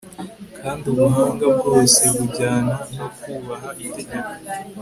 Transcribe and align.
kandi 0.59 0.83
ubuhanga 0.93 1.45
bwose 1.57 2.01
bujyana 2.15 2.75
no 2.97 3.07
kubaha 3.19 3.69
itegeko 3.85 4.29